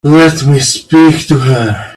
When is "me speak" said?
0.47-1.27